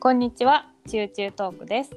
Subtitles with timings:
[0.00, 1.90] こんにちは、チューチュートークです。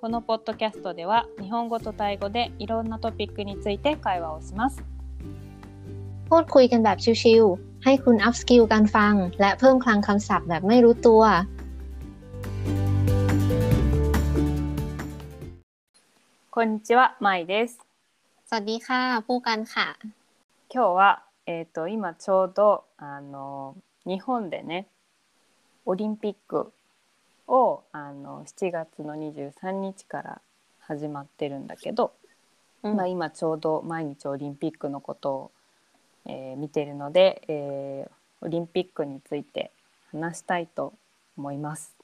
[0.00, 4.82] このポッドキャストでは日本語とタイ語でいろんなトピックについて会話をします。
[6.28, 11.22] พูดคุยกันแบบชิวๆ ให้คุณอัพสกิลการฟัง และเพิ่มคลังคำศัพท์แบบไม่รู้ตัว
[16.54, 17.78] こんにちは、まいです。
[18.48, 19.86] สวัสดีค่ะ ผู้กันค่ะ
[20.72, 24.86] 今日はえっ、と今ちょうどあの日本でね
[25.86, 26.72] オリンピック
[27.47, 30.41] をあの7月の23日から
[30.79, 32.13] 始まってるんだけど、
[32.81, 35.51] まあ、今ちょうど毎日オリンピックのことを、
[36.25, 39.71] えー見てるので、えーオリンピックについて
[40.11, 40.93] 話したいと
[41.35, 41.95] 思います。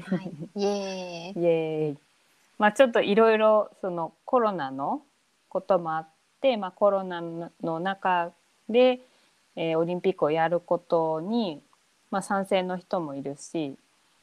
[0.00, 1.98] はい、イエーイ イエーイ。
[2.58, 5.02] まあちょっといろいろそのコロナの
[5.48, 6.08] こともあっ
[6.40, 8.32] て、まあ、コロナの中
[8.68, 9.00] で、
[9.56, 11.60] えーオリンピックをやることに、
[12.10, 13.76] まあ、賛成の人もいるし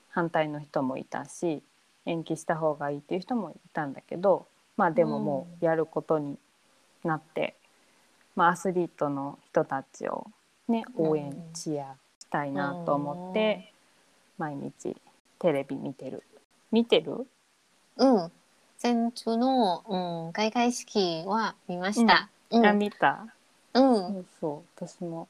[0.09, 1.63] 反対の人もいたし
[2.05, 6.37] 延期した方がいいっていう人もいたんだけど、まあ、でももうやることに
[7.03, 7.55] なって、
[8.35, 10.27] まあ、アスリートの人たちを、
[10.67, 13.71] ね、応援うんチアしたいなと思って
[14.37, 14.95] 毎日
[15.39, 16.23] テレビ見てる。
[16.71, 17.27] 見てる？
[17.97, 18.31] うん。
[18.77, 19.83] 先週の、
[20.25, 22.29] うん、開会式は見ました。
[22.49, 23.27] うん、あ見た、
[23.73, 23.83] うん。
[23.83, 25.27] そうそう私も。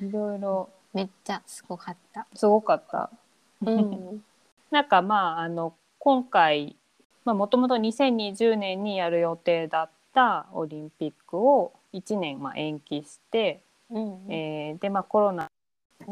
[0.00, 0.68] いろいろ。
[0.92, 2.26] めっちゃすごかった。
[2.34, 3.10] すごかった。
[3.65, 4.23] うん、
[4.71, 6.75] なんかまああの今回
[7.25, 15.49] もともと2020年にやる予定だったオリンピックを1年まあ延期して、うん、えーでまあコロナ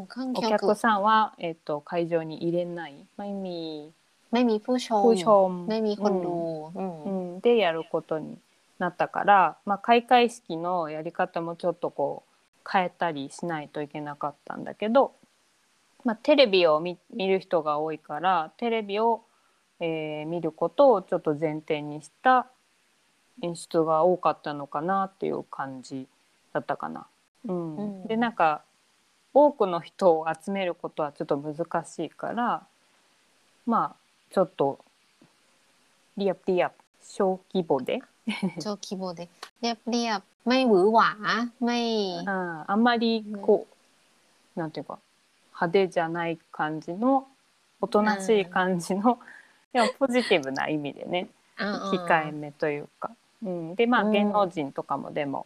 [0.08, 3.92] 観お客さんは、えっと会場に入れないไม่มี
[4.32, 6.36] ไม่มีผู้ชม ผู้ชม ไม่มีคนดู
[6.76, 8.38] うんうん、でやることに
[8.80, 15.14] なったから、まあ、開会式のやり方もちょっとこう変えたりしないといけなかったんだけど、
[16.04, 19.22] まあ、テレビを見見る人が多いからテレビを、
[19.80, 22.48] えー見ることをちょっと前提にした
[23.42, 26.08] 演出が多かったのかなっていう感じ
[26.54, 27.06] だったかな。
[27.48, 28.64] うんうんでなんか
[29.34, 32.66] 多くの人を集めることはちょっと難しいから
[33.68, 33.96] まあ
[34.34, 34.80] ちょっと
[36.18, 36.72] リアプリア
[37.04, 38.02] 小規模で、
[38.60, 39.30] โจคีโบเด
[39.62, 41.10] เรียบเรียบไม่หวือหวา
[41.64, 41.80] ไม่
[42.26, 43.68] ああんまりこ
[44.56, 45.00] う、なんていうか
[45.62, 47.28] 派手じゃない感じの
[47.82, 49.20] おとなしい感じの、
[49.74, 51.28] でもポジティブな意味でね
[51.58, 53.12] あ控えめというか、
[53.44, 55.46] うん、でまあうん芸能人とかもでも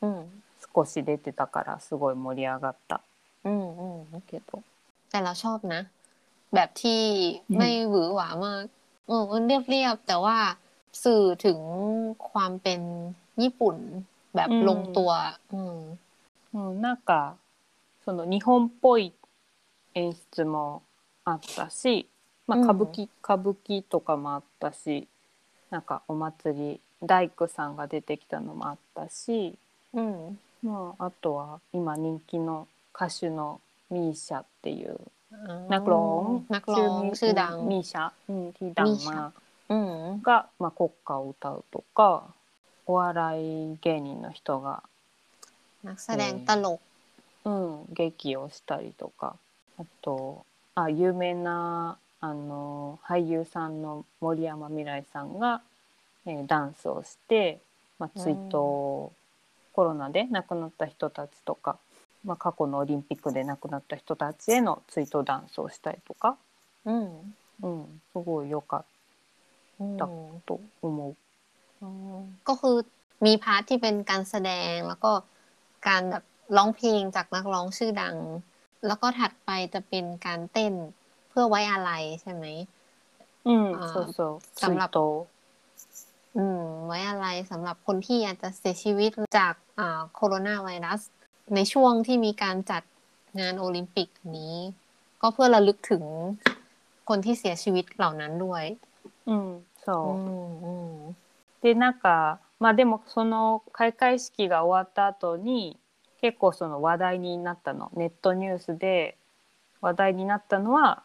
[0.00, 0.26] うん
[0.74, 3.00] 少し出てたからすごい盛り上がった
[3.44, 4.62] うんうん けど、
[5.10, 5.82] แต่เราชอบนะ
[6.52, 7.00] แบบที่
[7.56, 8.64] ไม่หวือหวามาก
[9.06, 10.38] เออมันเรียบเรียบแต่ว่า
[11.04, 11.58] สื่อถึง
[12.30, 12.80] ความเป็น
[13.42, 13.76] ญี่ปุ่น
[14.34, 15.10] แบบลงตัว
[15.52, 15.78] อืม
[16.54, 17.36] うん、なんか
[18.04, 19.12] その日本っぽい
[19.97, 20.83] 演出も
[21.25, 22.07] あったし、
[22.45, 25.07] まあ、歌舞伎、うん、歌舞伎とかもあったし
[25.71, 29.55] なんかお祭り大工さんが出てきたのもあったし、
[29.93, 33.59] うん、まあ、あとは今人気の歌手の
[33.89, 34.99] ミーシャっていう、
[35.31, 36.45] うん、ナクロン？
[36.49, 39.33] ナクロンミーシャ、うん、テダンマ
[40.21, 42.23] が、まあ、国歌を歌うとか
[42.85, 44.83] お笑い芸人の人が。
[45.83, 46.79] なんかそれ、えー、
[47.45, 49.35] うん、劇をしたりとか。
[49.78, 55.60] あとあ有名なあの俳優さんの森山未來さんが、
[56.26, 57.60] えーダンスをして、
[57.98, 59.10] まあ、追悼、
[59.72, 61.78] コロナで亡くなった人たちとか、
[62.24, 66.36] まあ、過去のオリンピックで亡くなった人たちへの追悼ダンスをしたりとか、
[66.84, 68.84] อืม うん、すごい良かっ
[69.80, 70.08] อืม た
[70.46, 71.16] と思う。
[71.82, 71.88] อ๋อ
[72.48, 72.76] ก็คือ
[73.26, 75.12] มีพาร์ทที่เป็นการแสดงแล้วก็
[75.88, 76.24] การแบบ
[76.56, 78.16] ร้องเพลงจากนักร้องชื่อดัง
[78.86, 80.72] แล้วก็ถัดไปจะเป็นการเต้น
[81.28, 82.46] เพื่อไว้อาลัยใช่ไหม
[83.48, 85.26] うん、あーそうそう追สำหรับ 悼
[86.36, 91.00] อืม ไว้อาลัยสำหรับคนที่อาจจะเสียชีวิตจากอ่าโคโรนาไวรัส
[91.54, 92.82] ในช่วงที่มีการจัด
[93.40, 94.54] งานโอลิมปิกนี้
[95.22, 96.04] ก็เพื่อระลึกถึง
[97.08, 98.64] คนที่เสียชีวิตเหล่านั้นด้วย
[99.28, 99.48] うん
[99.86, 100.92] そう、 อืมอืม
[101.62, 105.78] でなんかまあでもその開会式が終わった後に
[106.20, 109.16] 結構その話題になったのネットニュースで
[109.80, 111.02] 話題になったのは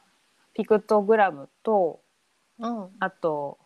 [0.54, 2.00] ピクトグラムと
[2.60, 3.58] อ๋อ あと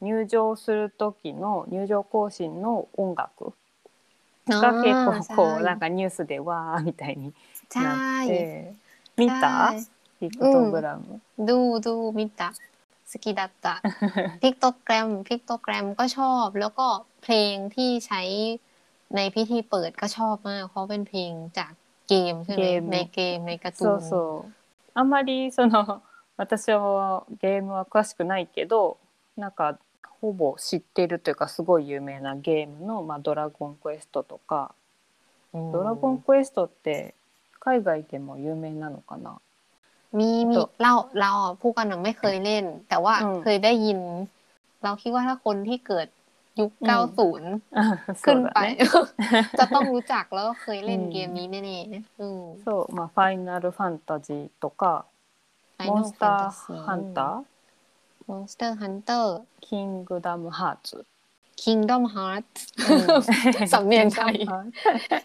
[0.00, 3.54] 入場する時の入場行進の音楽
[4.46, 7.32] が結構こうなんかニュースでわーみたいに
[7.70, 8.74] ใช่ なって
[9.16, 12.48] 見た ใช่ ピクトグラム、 ดูดูมิตะ
[13.04, 13.74] สกิดัตตะ
[14.40, 16.86] พิกโตแกรมพิกโตแกรมก็ชอบ แล้วก็
[17.22, 18.22] เพลงที่ใช้
[19.16, 21.72] ในพิธีเปิดก็ชอบมาก เพราะเป็นเพลงจาก
[22.08, 24.12] เกมใช่ไหม เกม ในเกมในการ์ตู そうんそ
[24.46, 24.52] う
[24.94, 26.02] あんまりその
[26.36, 28.98] 私はゲームは詳しくないけど
[29.36, 29.78] なんか
[30.20, 34.74] ほぼ知ってるというかすごい有名なゲームの「まあ、ドラゴンクエスト」とか「
[35.52, 37.14] ドラゴンクエスト」って
[37.60, 39.38] 海外でも有名なのかな
[40.12, 41.30] มีมีเราเรา
[41.60, 43.98] ผู้กันไม่เคยเล่น แต่ว่าเคยได้ยิน
[44.82, 46.06] เราคิดว่าถ้าคนที่เกิด
[46.60, 47.52] ยุคเก้าศูนย์
[48.24, 48.58] ขึ้นไป
[49.58, 55.04] จะต้องรู้จักแล้วก็เคยเล่นเกมนี้แน่ๆそうまあファイナルファンタジーとか
[55.78, 57.42] モンスターハンター
[58.26, 61.04] モンスターハンターキングダムハーツ
[61.56, 64.46] キングダムハーツสำเนียงไทย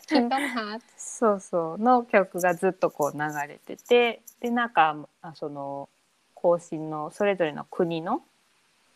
[0.08, 5.88] キングダムハーツそうそうの曲がずっとこう流れててでなんかあその
[6.36, 8.22] 行進のそれぞれの国の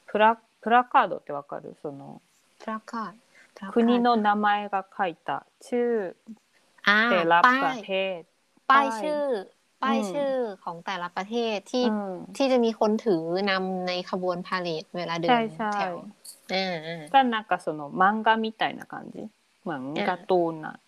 [0.07, 2.21] プラ プラカードってわかるその
[2.59, 6.15] プラカード国の名前が書いた中
[7.09, 8.19] แต่ละประเทศ
[8.69, 9.23] ป้ายชื่อ
[9.83, 11.85] ป้ายชื่อของแต่ละประเทศที่
[12.35, 15.31] ที่จะมีคนถือนำในขบวนพาเลทเวลาเดิน
[15.75, 15.93] แถว
[17.13, 19.27] がなんかその漫画みたいな感じ
[19.65, 20.79] 漫画とな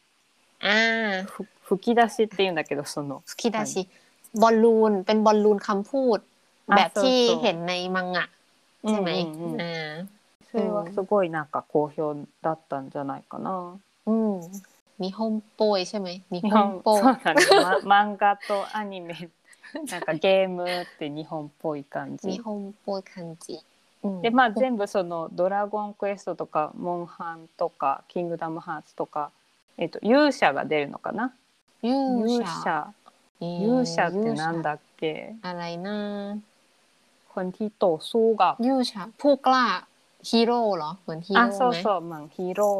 [1.63, 3.87] 吹き出しっていうんだけどその吹き出し
[4.41, 6.19] บอลลูนเป็นบอลลูนคำพูด
[6.75, 8.25] แบบที่เห็นในมังงะ
[8.84, 10.10] うんうんうん、
[10.50, 13.78] それはすごいなんか好評だったんじゃないかな。
[14.06, 14.50] うん、うん、
[14.98, 15.98] 日本っぽい、日
[16.50, 17.02] 本っぽい。
[17.02, 17.42] そうだね、
[17.84, 19.30] ま、漫画とアニメ、
[19.90, 22.30] なんかゲームって日本っぽい感じ。
[22.30, 23.60] 日本っぽい感じ。
[24.02, 29.30] うん、でまあ全部その「ドラゴンクエスト」とか「モンハン」とか「キングダムハーツ」とか、
[29.76, 31.32] えっ、と、勇者が出るのかな？
[31.82, 32.42] 勇者。
[32.42, 32.94] 勇者,、
[33.40, 35.34] えー、勇者ってなんだっけ？
[35.42, 36.36] 荒いな。
[37.33, 38.91] คนที่ต่อสู้กับ勇者
[39.21, 39.65] ผู้กล้า
[40.29, 42.71] ฮีโร่เหรอเหมือนฮีโร่ไหมそうそうเหมือนฮีโร่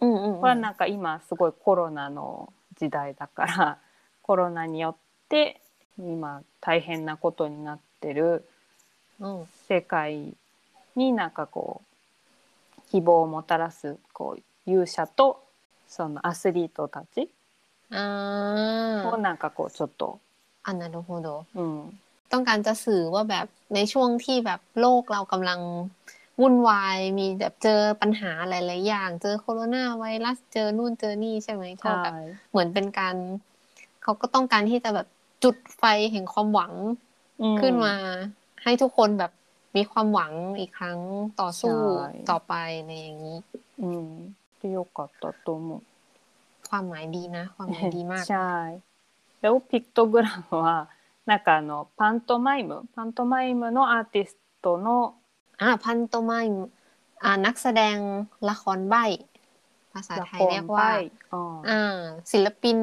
[0.00, 3.78] うんうん、はなんか今すごいコロナの時代だから
[4.22, 4.96] コロナによっ
[5.28, 5.60] て
[5.98, 8.44] 今大変なことになってる
[9.68, 10.34] 世界
[10.94, 11.82] になんかこ
[12.78, 15.42] う希望をもたらすこう勇者と
[15.88, 17.28] そのアスリートたち
[17.90, 20.20] をなんかこうちょっと
[20.62, 21.98] あなるほど、うん、
[22.33, 25.59] ต้องการจะสื่อว่าแบบในช่วงที่แบบโลกเรากำลัง
[26.41, 32.13] วุ่นวายมีแบบเจอปัญหาหลายๆอย่าง เจอโคโรนาไวรัสเจอนู่นเจอนี่ใช่ไหมก็แบบ
[32.51, 33.15] เหมือนเป็นการ
[34.03, 35.07] เขาก็ต้องการที่จะแบบ
[35.43, 36.73] จุดไฟแห่งความหวัง
[37.59, 37.95] ขึ้นมา
[38.63, 39.31] ให้ทุกคนแบบ
[39.75, 40.99] มีความหวังอีกครั้ง
[41.41, 41.77] ต่อสู้
[42.29, 42.53] ต่อไป
[42.87, 43.37] ในอย่างนี้
[43.81, 44.07] อืม
[44.59, 44.87] ประโยก
[45.23, 45.81] ต่อตัวหมด
[46.69, 48.51] ความหมายดีนะ ความหมายดีมากใช่
[49.41, 50.77] แล้วพิกตัวกราฟว่า
[51.26, 55.14] なんかあのパントマイムパントマイムのアーティストの
[55.60, 56.68] อ่าพันโตไมม์
[57.24, 57.96] อ่านักแสดง
[58.50, 58.96] ละครใบ
[59.92, 60.88] ภาษาไทยเรียกว่า
[61.68, 61.82] อ่า
[62.32, 62.78] ศิลปิน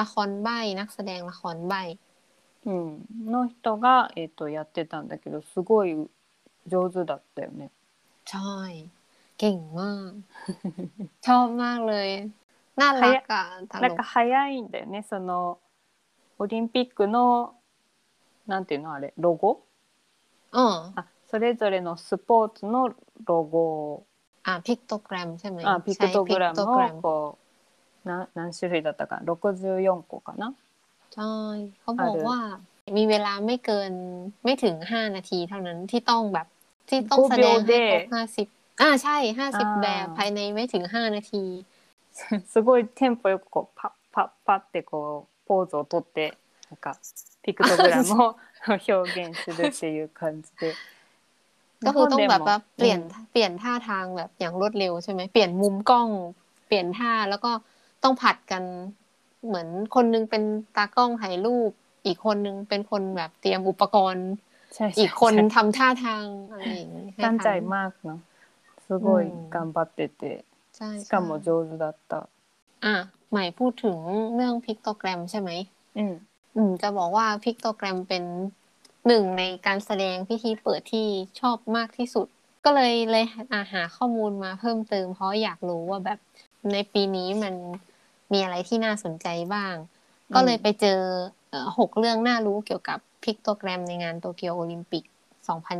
[0.00, 0.48] ละครใบ
[0.80, 1.74] นักแสดงละครใบ
[2.66, 5.96] うん、の人が、えーと、やってたんだけどすごい
[6.66, 7.70] 上手だったよね。
[8.26, 8.90] ใช่
[9.38, 10.12] เก่งมาก
[11.26, 12.10] ชอบมากเลย
[12.80, 15.58] น่ารักอะなんか早いんだよねその
[16.38, 17.54] オリンピックの
[18.46, 19.62] なんていうのあれロゴ
[20.52, 22.94] うんあそれぞれのスポーツの
[23.26, 23.58] ロゴ
[23.92, 24.06] を
[24.44, 27.38] あピクトグラムใช่ไหมあピクトグラムをこ
[28.04, 30.54] うな何種類だったか64個かな
[31.14, 31.24] ใช่
[31.82, 32.38] เขาบอกว่า
[32.96, 33.92] มีเวลาไม่เกิน
[34.44, 36.46] ไม่ถึงห้านาทีเท่านั้นที่ต้องแบบ
[36.88, 38.46] ที่ต้องแสดงให้ครบห้าสิบ
[38.80, 41.44] อ่าใช่ห้าสิบแบบภายในไม่ถึงห้านาที
[42.52, 46.34] すごいテンポよくこうパッパッパッってこう ポーズをとって
[46.70, 46.96] なんか
[47.42, 48.92] ピクトグラムを表
[49.24, 50.74] 現するっていう感じで
[51.86, 53.00] ก็คือต้องแบบว่าเปลี่ยน
[53.32, 56.08] เปลี่ยนท่าทางแบบอย่างรวดเร็วใช่ไหมเปลี่ยนมุมกล้อง
[56.66, 57.50] เปลี่ยนท่าแล้วก็
[58.02, 58.62] ต้องผัดกัน
[59.46, 60.42] เหมือนคนนึงเป็น
[60.76, 61.70] ตากล้องถ่ายรูป
[62.06, 64.28] อีกคนนึงเป็นคนแบบเตรียมอุปกรณ์
[64.98, 68.20] อีกคนทำท่าทางอะไรอย่างนี้ตั้งใจมากเนาะ
[68.86, 72.28] すごい頑張っててしかも上手だった
[72.84, 73.97] อ่ะใ หม่พูดถึง
[74.35, 75.49] เรื่องพิกโตแกรมใช่ไหม
[75.97, 76.13] อืม
[76.55, 78.23] อืม จะบอกว่าพิกโตแกรมเป็น
[79.07, 81.07] หนึ่งในการแสดงพิธีเปิดที่
[81.39, 82.27] ชอบมากที่สุด
[82.65, 86.19] ก็เลยเลยอาหาข้อมูลมาเพิ่มเติม เพราะอยากรู้ว่าแบบ
[86.73, 87.53] ในปีนี้มัน
[88.31, 89.75] มีอะไรที่น่าสนใจบ้าง
[90.35, 90.99] ก็เลยไปเจอ
[91.77, 95.03] หกเรื่องน่ารู้เกี่ยวกับพิกโตแกรมในงานโตเกียวโอลิมปิก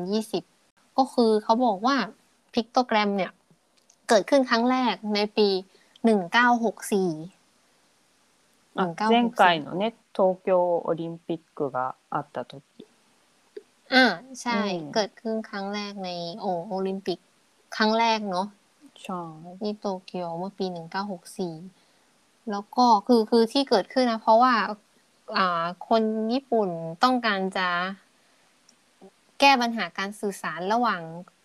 [0.10, 1.96] 2020 ก็คือเขาบอกว่า
[2.54, 3.32] พิกโตแกรมเนี่ย
[4.10, 5.48] เกิดขึ้นครั้งแรกในปี
[6.24, 7.33] 1964
[9.09, 12.63] 前回のね東京オリンピックがあった時
[13.95, 14.05] อ่า
[14.43, 14.61] ใช่
[14.95, 17.19] เกิดขึ้นครั้งแรกในโอโอลิมปิก
[17.77, 18.47] ครั้งแรกเนาะ
[19.05, 19.23] ใช่
[19.61, 20.67] ที่โตเกียวเมื่อปี
[21.79, 24.55] 1964แล้วก็คือคือที่เกิดขึ้นนะเพราะว่า
[25.39, 26.03] อ่าคน
[26.33, 26.69] ญี่ปุ่น
[27.05, 27.69] ต้องการจะ
[29.41, 31.03] แก้ปัญหาการสื่อสารระหว่าง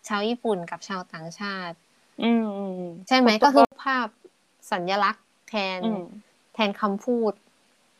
[0.08, 1.76] ชาวญี่ปุ่นกับชาวต่างชาติ
[2.22, 4.06] อืมอืม ใช่ไหมก็คือภาพ
[4.72, 6.27] สัญลักษณ์แทน อืม แ
[6.58, 7.32] ทนคำพูด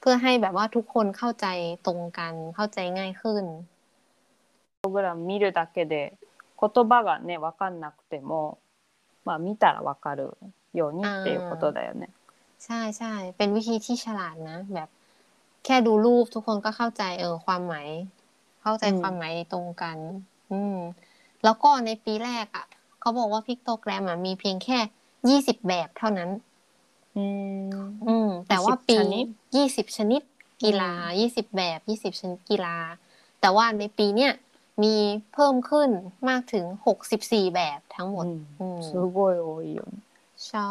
[0.00, 1.46] เพื่อให้แบบว่าทุกคนเข้าใจ
[1.86, 3.44] ตรงกัน เข้าใจง่ายขึ้น
[4.84, 6.12] プログラム見るだけで
[6.60, 8.58] 言葉がね分かんなくても
[9.24, 10.36] まあ見たら分かる
[10.74, 12.10] ようにっていうことだよね。
[12.64, 14.88] ใช่ใช่ เป็นวิธีที่ฉลาดนะ แบบ
[15.64, 17.88] แค่ดูรูปทุกคนก็เข้าใจเออความหมาย
[18.62, 19.96] เข้าใจ อืม ความหมายตรงกัน
[20.52, 20.76] อืม
[21.44, 22.66] แล้วก็ในปีแรกอ่ะ
[23.00, 24.78] เขาบอกว่าพิกโตแกรมอ่ะมีเพียงแค่
[25.28, 26.40] ยี่สิบแบบเท่านั้น うん
[27.18, 27.26] อื
[28.28, 30.22] ม แต่ว่าปี ชนิด ยี่สิบชนิด
[30.62, 32.76] กีฬา อืม ยี่สิบแบบยี่สิบชนิดกีฬา
[33.40, 34.32] แต่ว่าในปีเนี้ย
[34.82, 34.94] มี
[35.32, 35.90] เพิ่มขึ้น
[36.28, 38.26] มากถึงหกสิบสี่แบบทั้งหมด
[38.60, 39.94] อืม すごい多いよね。
[40.46, 40.70] ใช่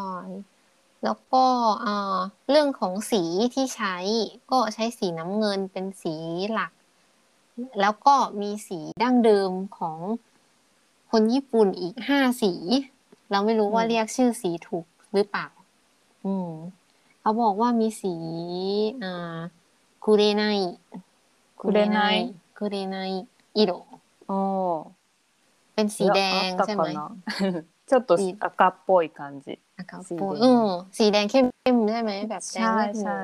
[1.04, 1.46] แล้วก็
[1.86, 2.18] อ่า
[2.50, 3.24] เรื่องของสี
[3.54, 3.96] ที่ใช้
[4.52, 6.16] ก็ใช้สีน้ำเงินเป็นสี
[6.52, 6.72] หลัก
[7.82, 9.98] แล้วก็มีสีดั้งเดิมของ
[11.12, 12.54] คนญี่ปุ่นอีกห้าสี
[13.32, 15.48] เราไม่รู้ว่า อืม เรียกชื่อสีถูกหรือเปล่า
[16.25, 16.50] อืม
[17.22, 18.13] เขาบอกว่ามีสี
[19.04, 19.40] อ่า
[20.04, 20.44] คุเรไน
[21.60, 22.00] คุเรไน
[22.58, 22.98] คุเรไน
[23.58, 23.72] อิโร
[24.30, 25.04] おー
[25.74, 27.02] เป็นสีแดง いやあった ใช่ไหม かな
[27.90, 29.60] ちょっといい赤っぽい感じ。
[29.80, 31.42] อากาศ สี โปรย แดง เออสีแดงเข้
[31.74, 33.22] มๆใช่ไหมแบบแดง ใช่ เลือดหมู ใช่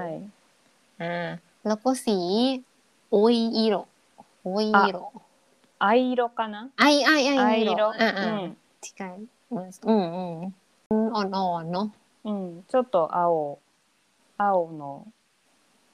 [1.01, 1.29] อ่า
[1.67, 2.17] แล้วก็สี
[3.11, 3.75] โอยอิโร
[4.43, 4.97] โอยอิโร
[5.85, 5.85] 藍
[6.19, 8.39] 色かな ไอไอไอ 藍 อิโร 色 อ่าอ่า うん
[8.83, 9.05] ที่ไกล
[9.51, 10.33] อืมอืม
[11.15, 11.87] อ่อนๆเนาะ
[12.23, 13.59] うん、ちょっと青
[14.37, 15.07] 青の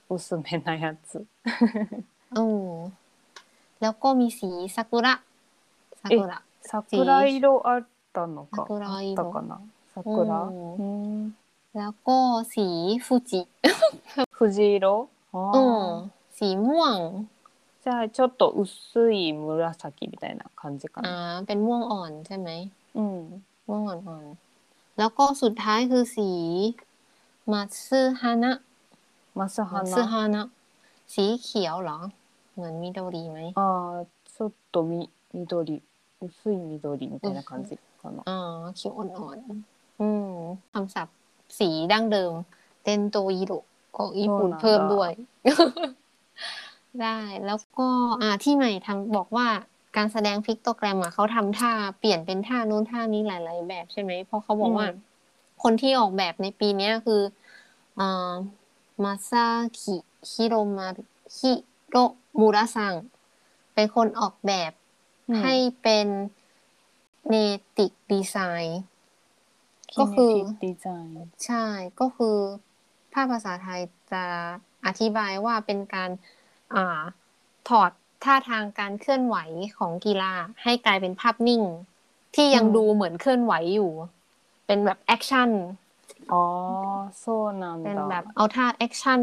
[0.10, 1.25] 薄めなやつ。
[2.34, 2.91] เออ
[3.81, 5.13] แล้วก็มีสีซากุระ
[6.01, 8.65] ซากุระ 桜色あったのか。
[8.67, 9.62] 桜色あったかな。
[9.93, 10.03] 桜。
[10.03, 10.84] うんう
[11.27, 11.36] ん。
[11.75, 12.17] แล้วก็
[12.53, 12.67] สี
[13.05, 13.41] ฟูจิ
[14.31, 15.10] 藤色。
[15.34, 17.27] あ อื ー มสีม่วง
[17.84, 21.45] じゃあちょっと薄い紫みたいな感じか อ่า な。
[21.45, 22.50] เป็นม่วงอ่อนใช่ไหม
[22.95, 23.43] うん。
[23.67, 24.49] ม่วงอ่อนๆ
[25.00, 26.29] แล้วก็สุดท้ายคือสี
[27.51, 28.53] มัตสึฮานะ
[29.38, 30.05] マス มัตสึ 花。
[30.12, 30.48] ฮานะ
[31.13, 32.00] สีเขียวเหรอ
[32.53, 35.81] เหมือนมิโดริไหม ああ、ちょっとみ緑
[36.22, 38.24] 薄い緑みたいな感じかな。
[38.29, 38.38] อ๋อ
[38.75, 40.31] เขียวอ่อนๆ อืม
[40.74, 41.15] คำศัพท์
[41.60, 42.34] สีดั้งเดิม
[42.84, 43.53] เตนโตอิโร
[43.98, 45.12] ของญี่ปุ่น โอ้น่า เพิ่มด้วย
[47.01, 47.88] ได้แล้วก็
[48.22, 49.48] อ่าที่ใหม่ทำบอกว่า
[49.97, 54.87] การแสดงพิกโตแกรมอะเขาทำท่าเปลี่ยนเป็นท่านู้นท่านี้หลาย ๆ แบบใช่ไหมเพราะเขาบอกว่า
[55.62, 57.23] คนที่ออกแบบในปีเนี้ยคือ
[58.00, 58.02] อ
[59.04, 59.47] มาซา
[59.78, 59.97] คิ
[60.32, 60.88] ฮิโรมา
[61.37, 61.52] ฮิ
[61.88, 61.97] โร
[62.40, 62.94] มูระซัง
[63.75, 64.73] เป็นคนออกแบบ
[65.40, 66.06] ให้เป็น
[67.28, 67.35] เน
[67.76, 68.80] ติกดีไซน์
[69.99, 70.32] ก็คือ
[70.62, 71.64] ดีไซน์ใช่
[72.00, 72.37] ก็คือ
[73.12, 73.80] ภาพภาษาไทย
[74.12, 74.25] จะ
[74.87, 76.11] อธิบายว่าเป็นการ
[76.75, 77.00] อ่า
[77.68, 77.90] ถอด
[78.24, 79.36] ท่าทางการเคลื่อนไหว
[79.78, 81.62] ของกีฬาให้กลายเป็นภาพนิ่ง
[82.34, 83.90] ที่ยังดูเหมือนเคลื่อนไหวอยู่
[84.66, 85.50] เป็นแบบ action
[86.32, 86.44] อ๋อ
[87.18, 87.25] そ
[87.62, 89.20] うなん เป็นแบบเอาท่า action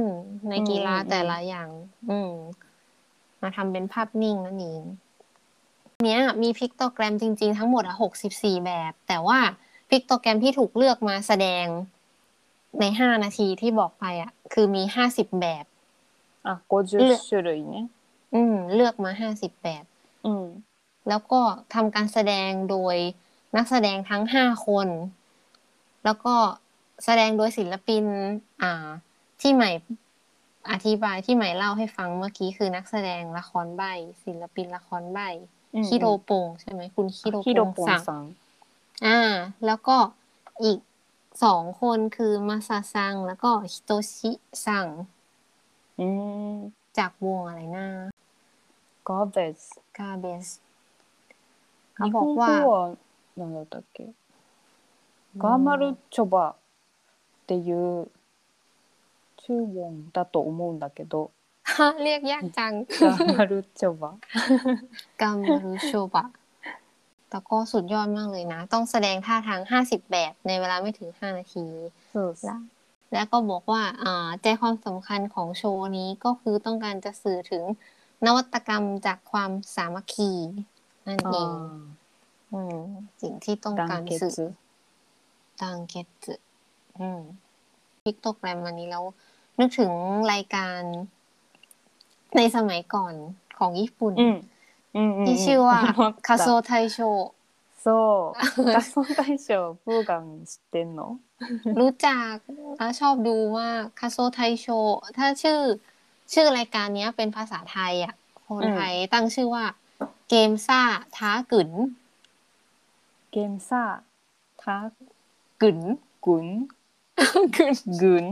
[0.49, 1.69] ในกีฬาแต่ละอย่าง
[2.09, 2.19] อื
[3.41, 4.83] มาทำเป็นภาพนิ่งนั่นเอง
[6.05, 9.39] เนี้ยมี pictogram จริงๆ ทั้งหมดอะหกสิบสี่แบบ แต่ว่า
[9.89, 11.65] pictogram ที่ถูกเลือกมาแสดง
[12.79, 15.65] ในห้านาทีที่บอกไปอะคือมีห้าสิบแบบ
[16.45, 16.97] อะโกจุ
[17.29, 17.87] ชุรุยเนี่ย
[18.33, 19.85] อืม เลือกมาห้าสิบแบบ
[20.25, 20.45] อืม
[21.09, 21.41] แล้วก็
[21.73, 22.95] ทำการแสดงโดย
[23.55, 24.87] นักแสดงทั้งห้าคน
[26.05, 26.35] แล้วก็
[27.05, 28.03] แสดงโดยศิลปิน
[28.61, 28.87] อ่า
[29.41, 29.71] ที่ใหม่
[30.71, 33.83] อธิบายที่ใหม่เล่าให้ฟังเมื่อกี้คือนักแสดงละครใบ
[34.25, 35.19] ศิลปินละครใบ
[35.87, 38.23] คิโดโปงใช่ไหมคุณคิโดโปงสัง
[39.05, 39.19] อ่า
[39.65, 39.97] แล้วก็
[40.63, 40.79] อีก
[41.43, 44.31] สองคนคือมาซาซัง แล้วก็ฮิโตชิ
[44.65, 44.87] ซัง
[46.97, 47.87] จากวงอะไรนะ
[49.06, 49.82] ガーベス。
[49.92, 50.60] กาเบส
[51.94, 52.96] เขา 日 บอก 本語 ว่า は
[53.36, 54.08] 何だったっけ
[55.36, 56.54] ガーマルチョバっ
[57.46, 58.08] ていう
[59.36, 61.30] 中音だと思うんだけど
[62.02, 64.14] เรียกยากจัง ガーマルチョバ
[65.20, 66.24] กัมมารุโชบะ
[67.28, 71.66] แต่ก็สุดยอดมากเลยนะ ต้องแสดงท่าทางห้าสิบแบบในเวลาไม่ถึงห้านาที
[72.14, 72.58] そうそ และ う
[73.12, 77.64] และก็บอกว่า อ่า ใจความสำคัญของโชว์นี้ก็คือต้องการจะสื่อถึง
[78.26, 80.32] นวัตกรรมจากความสามัคคี
[81.08, 82.02] นั่นเอง あ
[82.52, 82.78] อืม
[83.22, 84.40] สิ่งที่ต้อง ー การ 団 สื่อ 結
[85.62, 86.34] ดังเกตสึ
[86.98, 87.20] อืม
[88.02, 89.04] พิกโตแกรมวันนี้แล้ว
[89.58, 89.92] นึกถึง
[90.32, 90.80] รายการ
[92.36, 93.14] ในสมัยก่อน
[93.58, 94.36] ของญี่ปุ่น うん
[94.96, 96.98] うんうんうん ที่ชื่อว่า 思った คาโซไทโช
[97.84, 101.18] そう仮想大賞ブーガン知ってんの
[101.80, 102.36] รู้จัก
[102.78, 104.66] แล้วชอบดูว่ากคาโซไทโช
[105.16, 105.60] ถ้าชื่อ
[106.32, 108.14] ชื่อรายการเนี้ยเป็นภาษาไทยอ่ะ
[108.48, 109.64] คนไทยตั้งชื่อว่า
[110.30, 110.80] เกมซ่า
[111.16, 111.70] ท้ากึ๋น
[113.32, 113.82] เกมซ่า
[114.62, 114.76] ท้า
[115.62, 115.78] ก ึ๋น
[116.26, 116.46] กุน
[117.56, 118.26] กึ๋น กุน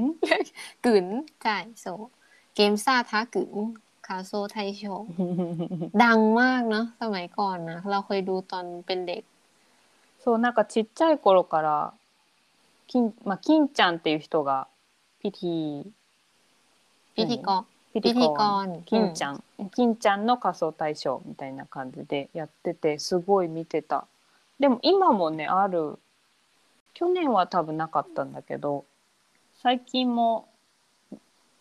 [0.87, 1.07] กึ๋น
[1.43, 1.87] ใช่โซ
[2.55, 3.53] เกมซ่าท้ากึ๋น
[4.07, 5.07] คาโซไทยโชว์
[6.03, 9.23] ดังมากเนาะสมัยก่อนนะเราเคยดูตอนเป็นเด็ก
[10.23, 11.95] そうなんかちっちゃい頃から
[12.91, 14.67] 金,、まあ、金ちゃんっていう人が
[15.23, 15.85] ピティ
[17.15, 17.65] พิธีกร
[18.02, 18.84] ピリカン。
[18.84, 24.06] 金ちゃん、うん、金ちゃんの仮装大賞みたいな感じでやっててすごい見てた。
[24.60, 25.98] でも今もねある。
[26.94, 28.86] 去年は多分なかったんだけど
[29.62, 30.48] 最近も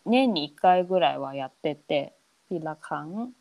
[0.06, 2.12] 年に1回ぐらいはやってて
[2.48, 3.34] ピラカン、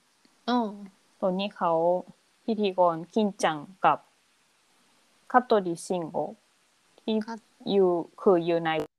[0.48, 2.06] うん、とニハオ
[2.48, 4.02] ヒリゴン金ちゃんが
[5.28, 6.36] 香取慎吾
[7.66, 8.93] YouFuUnited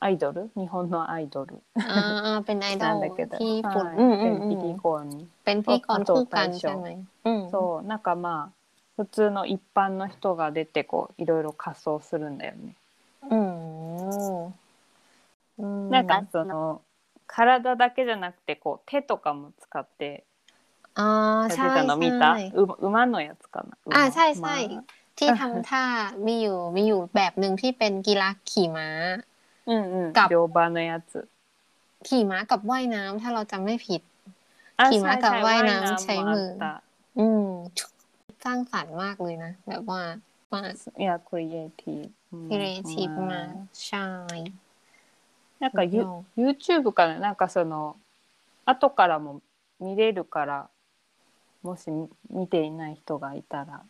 [0.00, 5.04] อยู่คืออยู่ในไอดอล日本のアイドル อ่าอ่าเป็นไอดอ な ล んだけど、 ที่ญี่ปุ่น はい อืมอื เป็ ม น อื พิ ม ธีกร
[5.44, 6.86] เป็นพิธีกรคู่กันใช่ไหม
[7.26, 8.52] อืม そうなんかまあ
[8.96, 12.74] 普通の一般の人が出てこういろいろ仮装するんだよね。
[13.30, 14.54] อืม
[15.58, 16.82] อืม なんかその
[17.26, 20.24] 体だけじゃなくてこう手とかも使って
[20.98, 21.04] อ่า
[21.46, 23.76] やって ใช่ たの見 ใช่ たう馬のやつかな。
[23.92, 24.84] อ่า 馬 ใช่ใช่ まあ
[25.18, 25.84] ที่ทำท่า
[26.26, 28.88] มีอยู่มีอยู่แบบหนึ่งที่เป็นกีฬาขี่ม้า
[29.68, 31.28] うんうんกับ乗馬のやつ。
[32.06, 34.00] ขี่ม้ากับว่ายน้ำถ้าเราจำไม่ผิด
[34.76, 36.80] あขี่ม้ากับ ใช่ใช่ ว่ายน้ำใช้มือ ว่ายน้ำもあっ
[37.18, 37.48] อืม
[38.44, 40.02] สร้างสรรค์มากเลยนะ แบบว่า
[40.52, 42.48] มา たいやクリエイティブ。
[42.48, 43.52] ครีเอทีฟมาก
[43.86, 44.06] ใช่
[45.60, 47.96] なんかユ YouTube かななんかその
[48.66, 49.40] 後からも
[49.80, 50.68] 見れるから
[51.62, 51.90] もし
[52.30, 53.82] 見ていない人がいたら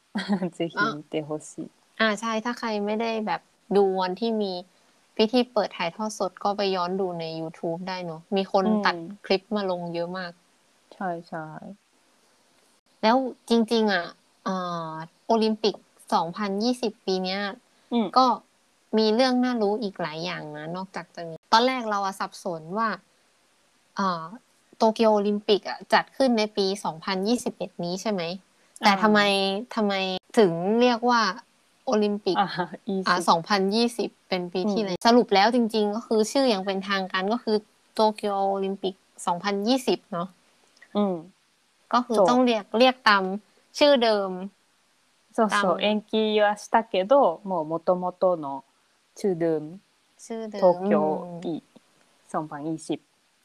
[0.50, 1.70] ぜひ見てほしい。
[2.00, 3.40] อ่าใช่ถ้าใครไม่ได้แบบ
[3.76, 4.52] ดูวันที่มี
[5.19, 8.95] พิธีเปิดถ่ายทอดสดก็ไปย้อนดูใน YouTube ได้เนอะมีคนอืมตัด
[9.25, 10.31] คลิปมาลงเยอะมาก
[10.93, 11.45] ใช่ใช่
[13.01, 13.17] แล้ว
[13.49, 14.05] จริง ๆ อะ
[14.47, 14.93] อ่า
[15.27, 15.75] โอลิมปิก
[16.39, 17.41] 2020 ปีเนี้ย
[17.93, 18.25] うん、ก็
[18.97, 22.89] มีเรื่องน่ารู้อีกหลายอย่างนะ นอกจากจะมีตอนแรกเราอะสับสนว่า
[23.99, 24.23] อ่า
[24.77, 26.65] โตเกียวโอลิมปิกอะจัดขึ้นในปี
[27.23, 28.21] 2021 นี้ใช่ไหม
[28.79, 29.19] แต่ทำไม
[29.75, 29.93] ทำไม
[30.38, 30.51] ถึง
[30.82, 31.21] เรียกว่า
[31.88, 32.44] โอลิมปิก あ
[32.87, 37.57] いい อ่า し 2020 เป็นปีที่ อืม แล้วสรุปแล้วจริง ๆ ก็คือชื่ออย่างเป็นทางการก็คือ
[37.94, 38.94] โตเกียวโอลิมปิก
[39.54, 40.28] 2020 เนาะ
[40.98, 41.14] うん
[41.92, 43.22] ก็คือ そう ต้องเรียกเรียกตาม
[43.78, 44.30] ชื่อเดิม
[45.37, 48.64] そうそうあの延期はしたけどもう元々の
[49.14, 49.80] チュードゥーム
[50.24, 51.62] ชื่อเดิม 東京い
[52.30, 53.00] 2020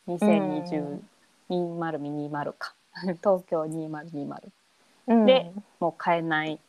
[0.07, 1.01] 2020
[1.49, 2.75] 2020か
[3.23, 4.51] 東京2020
[5.07, 6.59] อืม でもう変えない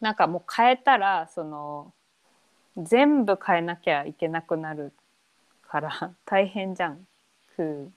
[0.00, 1.92] なんかもう変えたらその
[2.76, 4.92] 全部変えなきゃいけなくなる
[5.62, 7.06] から大変じゃん
[7.56, 7.92] คือ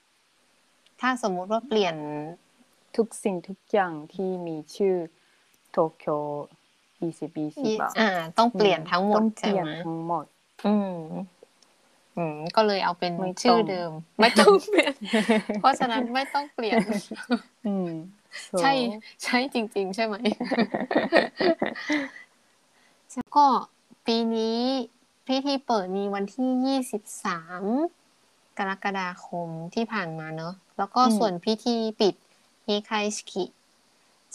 [1.00, 1.96] ถ้าสมมุติว่าเปลี่ยน
[2.96, 4.96] ทุกสิ่งทุกอย่างที่มีชื่อ
[5.70, 6.20] โตเกียว
[7.00, 10.26] 2020อะ อ่า ต้องเปลี่ยนทั้งหมด ต้องเป ใช่ ลี่ยน ไหม ทั้งหมด
[10.64, 10.96] อืม
[12.16, 14.94] อืม ก็เลยเอาเป็น ไม่ต้อง ชื่อเดิม ไม่ต้องเปลี่ยน
[15.58, 16.80] เพราะฉะนั้นไม่ต้องเปลี่ยน
[17.64, 17.70] うん
[18.08, 18.23] そう
[18.61, 18.73] ใช่
[19.23, 20.15] ใช่จริง ๆ ใช่ไหม
[23.13, 23.45] แล้วก็
[24.05, 24.59] ปีนี้
[25.27, 26.79] พิธีเปิดมีวันที่
[27.97, 32.15] 23กรกฎาคมที่ผ่านมาเนอะแล้วก็ส่วนพิธีปิด
[32.63, 33.43] เฮไคสกิ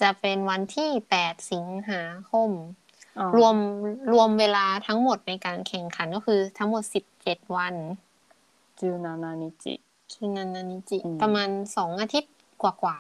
[0.00, 2.50] จะเป็นวันที่8สิงหาคม
[3.20, 3.56] あรวม
[4.12, 6.82] รวมเวลาทั้งหมดในการแข่งขันก็คือทั้งหมด
[7.20, 7.74] 17วัน
[8.54, 8.80] 17
[9.72, 9.74] 日
[10.12, 12.32] คือนันนานิจิอืมประมาณสองอาทิตย์
[12.62, 12.96] กว่า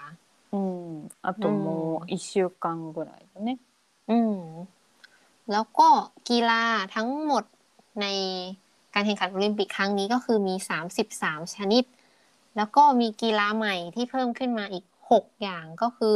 [0.53, 4.67] うんあともう1週間ぐらいだね ๆ อืม
[5.51, 5.87] แล้วก็
[6.29, 6.63] กีฬา
[6.95, 7.43] ทั้งหมด
[8.01, 8.05] ใน
[8.93, 10.55] การแข่งขันโอลิมปิกครั้งนี้ก็คือมี
[11.05, 11.83] 33 ชนิด
[12.57, 16.15] แล้วก็มีกีฬาใหม่ที่เพิ่มขึ้นมาอีก 6 อย่างก็คือ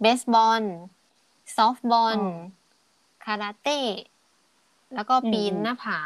[0.00, 0.62] เบสบอล
[1.56, 2.38] ซอฟต์บอล อืม
[3.24, 3.80] คาราเต้
[4.94, 6.00] แล้วก็ปีน อืม หน้าผา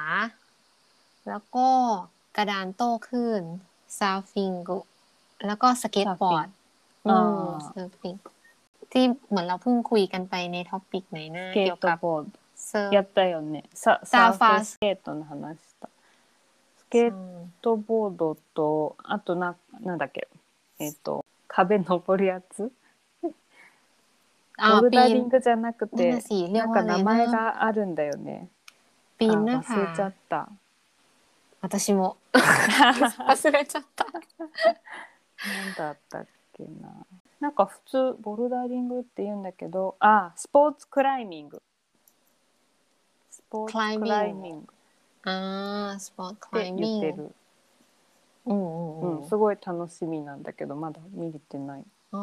[1.28, 1.68] แล้วก็
[2.36, 3.42] กระดานโต้คลื่น
[3.98, 4.78] ซาฟิงกุ
[5.46, 6.48] แล้วก็สเก็ตบอร์ด
[7.06, 7.14] อื あ
[7.54, 8.14] มเซิร์ฟฟิง
[8.92, 12.28] ที่เหมือนเราเพิ่งคุยกันไปในท็อปิกไหนนะ スケ เกี่ย ー วกับ トボード
[12.66, 15.88] เซิร์ฟ やったよねササーファーサーフスケートの話した
[16.78, 17.12] スケー
[17.62, 20.28] トボードとあとななんだっけ
[20.78, 22.70] えっ、と壁登るやつ
[24.58, 26.98] อ่า ボル ปี ダリ น ングじゃなく นั่น て น่ะสิเรีย な ก ん ว่า か อะไร
[26.98, 28.48] 名前 นะ があるんだよね
[29.18, 30.48] ปีนหน้า あ ผา 忘れちゃった
[31.62, 36.26] 私も 忘れちゃったなんだったっ
[36.56, 37.06] けな
[37.40, 41.60] なんか普通ボルダリングって言うんだけどあスポーツクライミング
[43.30, 44.66] スポーツクライミング
[45.24, 47.34] อ่าสปอร์ตค っ ลา て イミ 言 ン って グ る
[48.46, 52.22] อืมอืม う อืม ん、すごい楽しみなんだけどまだ見れてない อ๋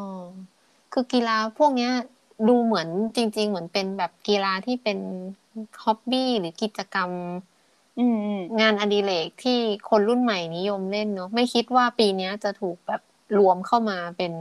[0.92, 1.92] คือกีฬาพวกเนี้ย
[2.48, 4.98] ดูเหมือนจริง ๆ เหมือนเป็นแบบกีฬาที่เป็น
[5.82, 7.10] ฮ็อบบี้หรือกิจกรรม
[7.98, 13.00] うんうん งานอดิเรกที่คนรุ่นใหม่นิยมเล่นเนาะไม่คิดว่าปีเนี้ยจะถูกแบบ
[13.38, 14.32] รวมเข้ามาเป็น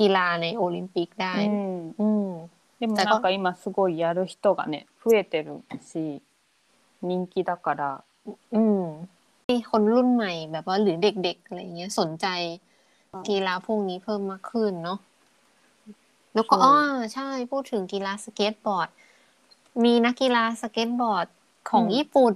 [0.00, 2.28] กีฬาในโอลิมปิกได้ うん、 อืม
[2.80, 6.22] でもだからなんか今すごいやる人がね増えてるし
[7.02, 8.04] 人気だから
[8.52, 9.08] อืม
[9.46, 12.26] ที่คนรุ่นใหม่แบบว่าหรือเด็กๆอะไรเงี้ย สนใจ
[13.28, 14.98] กีฬาพวกนี้เพิ่มมากขึ้นเนาะ
[16.34, 16.74] แล้วก็ ใช่ อ๋อ
[17.14, 18.88] ใช่พูดถึงกีฬาสเก็ตบอร์ด
[19.84, 21.26] มีนักกีฬาสเก็ตบอร์ด
[21.70, 22.34] ของญี่ปุ่น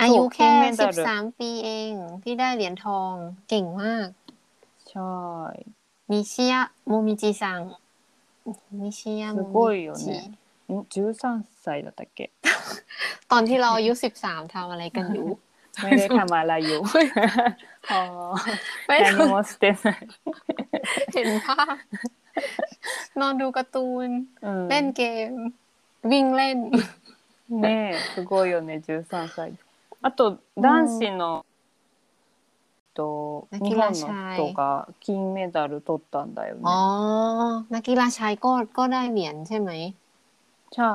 [0.00, 3.12] อายุแค่ 金メ สิ ダ บ ル สามปีเอง ที่ได้เหรียญทอง
[3.48, 4.08] เก่งมาก
[4.90, 5.12] ใช่
[6.10, 7.60] นิชิยะโมมิจิซัง
[8.80, 10.14] นิชิยะโม す มิ ごいよ จิ ね
[10.68, 12.20] ん13歳だったっけ
[13.30, 15.28] ตอนที่เราอายุสิบสามทำอะไรกันอยู่
[15.82, 16.80] ไม่ได้ทำอะไรอยู่
[17.92, 18.02] อ๋อ
[18.86, 19.96] ไม่ 何もしてない
[21.14, 21.74] เห็นภาพ
[23.20, 24.08] นอนดูการ์ตูน
[24.44, 25.30] うん เล่นเกม
[26.10, 26.58] วิ่งเล่น
[27.64, 29.38] ねえすごいよね13歳
[30.02, 31.44] あと男子の、
[32.94, 39.70] とนัก 日 กี 本 ฬา の ชาย 人が金メダル取ったんだよね、 อ๋อ นักกีฬาชายก็ก็ได้เหรียญใช่ไหม
[40.74, 40.92] ใช่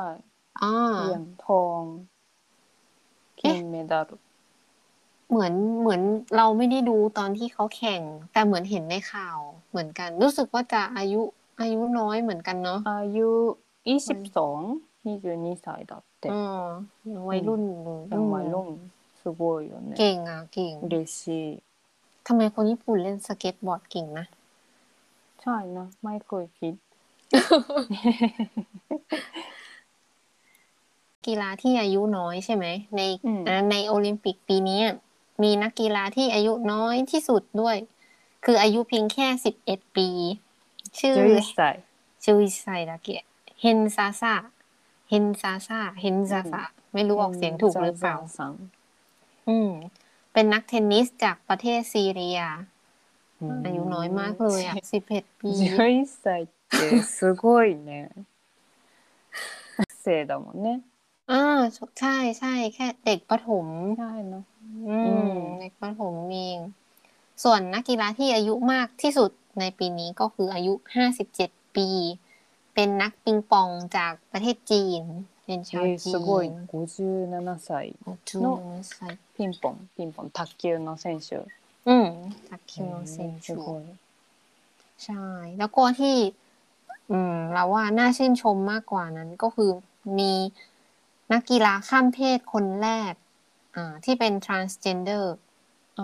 [0.62, 1.82] อ่า เหรียญทอง
[3.40, 4.18] 金メダル
[5.30, 6.02] เหมือนเหมือน
[6.38, 8.02] เราไม่ได้ดูตอนที่เขาแข่ง
[8.34, 11.22] แต่เหมือนเห็นในข่าว เหมือนกัน รู้สึกว่าจะอายุ
[11.60, 13.30] อายุน้อยเหมือนกันเนาะ อายุ
[13.86, 16.64] 22 22歳だって อืม
[17.14, 18.68] ยังวัยรุ่นอยู่เลย ยังวัยรุ่น
[19.26, 21.22] すごいよね เก่งอ่ะเก่ง 嬉し
[21.56, 21.62] い
[22.28, 24.26] ทำไมคนญี่ปุ่นเล่นสเก็ตบอร์ดเก่งนะ
[25.42, 26.74] ใช่นะไม่เคยคิด
[31.26, 34.80] กีฬาที่อายุน้อยใช่ไหม ใน อืม อ่าในโอลิมปิกปีนี้
[35.44, 37.78] มีนักกีฬาที่อายุน้อยที่สุดด้วย
[38.46, 40.08] คืออายุเพียงแค่สิบเอ็ดปี
[41.00, 41.62] ชื่อ 11歳
[42.26, 43.24] ชื่อไซดาเกะ
[43.62, 44.34] เฮนซาซา
[45.10, 46.62] เฮนซาซาเฮนซาซา
[46.94, 48.54] ไม่รู้ออกเสียงถูกหรือเปล่า ザザさん
[49.48, 49.70] อืม
[50.34, 52.40] เป็นนักเทนนิสจากประเทศซีเรีย
[53.64, 58.10] อายุน้อยมากเลยอ่ะสิบเอ็ดปี 11歳ってすごいね
[59.78, 60.82] 学生だもんね
[61.32, 61.36] อ่า
[62.00, 64.44] ใช่ใช่แค่เด็กประถม ใช่เนาะ
[64.86, 65.28] อื อื ม ม
[65.60, 66.60] เด็กประถมเอง
[67.44, 71.88] ส่วนนักกีฬาที่อายุมากที่สุดในปีนี้ก็คืออายุห้าสิบเจ็ดปี
[72.74, 75.02] เป็นนักปิงปองจากประเทศจีน
[75.46, 77.70] เป็นชาว えー จีน すごい57歳
[78.30, 81.30] จูนใส่ ピンポンピンポン卓球の選手
[81.88, 82.08] อืม
[82.50, 83.84] จากคิโนเซน えー ชู すごい
[85.04, 85.26] ใช่
[85.60, 86.18] แล้วก็ที่
[87.12, 89.70] อืม เราว่าน่าชื่นชมมากกว่านั้นก็คือ
[90.20, 90.34] มี
[91.32, 93.14] นักกีฬาข้ามเพศคนแรก
[93.76, 95.26] อ่า ที่เป็น transgender
[96.00, 96.04] あ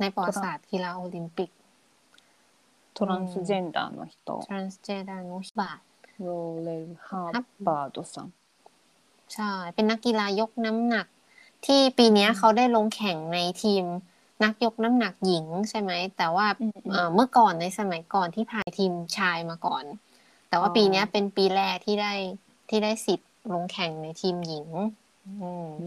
[0.00, 1.50] ในประวัติศาสตร์กีฬาโอลิมปิก
[2.94, 5.80] トランスジェンダーの人、 transgender นุชบาท
[6.20, 8.32] ローレル・ハーバードさん
[9.34, 11.06] ใช่ เป็นนักกีฬายกน้ำหนัก
[11.66, 13.84] ที่ปีเนี้ยเขาได้ลงแข่งในทีม
[14.44, 19.84] นักยกน้ำหนักหญิงใช่ไหม แต่ว่า อืมอืม เอ่อเมื่อก่อนในสมัยก่อนที่ผ่านทีมชายมาก่อน
[20.48, 22.12] แต่ว่า อ๋อ ปีเนี้ยเป็นปีแรกที่ได้
[22.68, 24.68] ที่ได้สิทธิ์ลงแข่งในทีมหญิง
[25.26, 25.84] อืม うー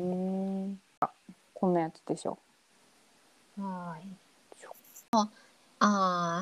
[0.62, 1.10] んあ
[1.58, 2.38] こんなやつでしょ
[3.56, 3.76] ใช่
[5.14, 5.22] ก็
[5.84, 6.34] อ่า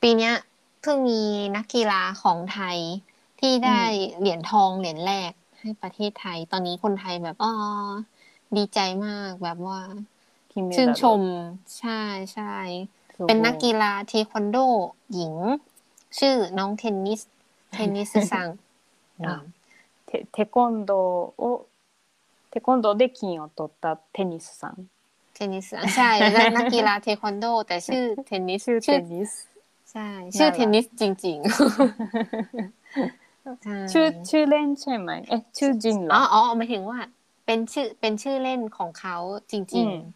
[0.00, 0.34] ปีเนี้ย
[0.80, 1.20] เพิ่งมี
[1.56, 2.78] นักกีฬาของไทย
[3.40, 3.82] ที่ได้
[4.18, 7.52] เหรียญทองเหรียญแรกให้ประเทศไทย ตอนนี้คนไทยแบบอ๋อ
[8.56, 9.80] ดีใจมากแบบว่า
[10.52, 11.20] 金メダル ชื่นชม
[11.78, 12.02] ใช่
[12.34, 12.54] ใช่
[13.14, 14.56] すごい เป็นนักกีฬาเทควันโด
[15.12, 15.34] หญิง
[16.18, 17.20] ชื่อน้องเทนนิส
[17.72, 18.48] เทนนิสซัง
[19.24, 19.42] あ
[20.06, 21.66] テテコンドーを
[22.50, 24.88] テコンドーで金を取ったテニスさん
[25.34, 29.30] เทนนิสซังใช่แล้วนักกีฬาเทควันโด แต่ชื่อเทนนิส ชื่อเท ชื่อน นิส
[29.92, 31.46] ใช่ ชื่อ น่ารัก เทนนิสจริงๆใ
[33.46, 37.00] ช่ ชื่อชื่อเล่นใช่ไหมเอ๊ะชื่อจริงเหร อ๋อ อ อ๋อหมายถึงว่า
[37.44, 39.16] เป็นชื่อเป็นชื่อเล่นของเขา
[39.50, 40.14] จริง อืม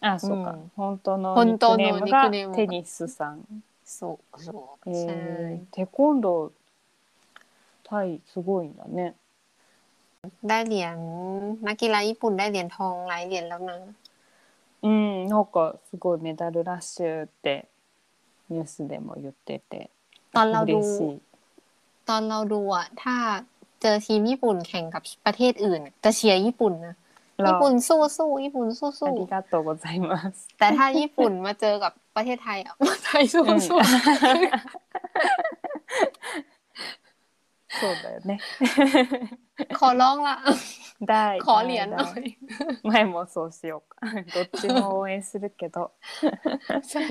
[0.00, 5.14] あそうか、うん本当の本当のニックネームがニックネームがテニスさん、 ๆそうそう え ใช่
[5.70, 6.52] ー、テコンドー
[7.84, 9.14] タイすごいんだね
[10.48, 10.96] ได้เหรียญ
[11.66, 13.78] นักกีฬาญี่ปุ่นได้เหรียญทองหลายเหรียญแล้วนะ
[14.82, 17.68] うんなんかすごいメダルラッシュって
[18.50, 19.90] ニュースでも言ってて
[20.32, 21.20] ตอนเราดู 嬉しい
[22.08, 23.16] ตอนเราดูอะถ้า
[23.82, 26.94] เจอทีมญี่ปุ่นแข่งกับประเทศอื่น จะเชียร์ญี่ปุ่นนะ
[27.42, 30.34] เรา ญี่ปุ่นสู้สู้ญี่ปุ่นสู้ あ สู้ りがとうございます。
[30.58, 32.74] แต่ถ้าญี่ปุ่นมาเจอกับประเทศไทยอะ
[33.06, 33.78] ไทยสู้ うん สู้
[37.80, 38.32] そうだよね。
[39.78, 40.36] ขอร้องละ
[41.10, 42.20] ได้ ขอเหรียญหน่อย
[42.82, 43.96] 前もそうしようか
[44.34, 45.92] どっちも応援するけど
[46.90, 47.02] ใช่